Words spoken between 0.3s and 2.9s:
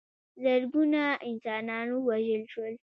زرګونه انسانان ووژل شول.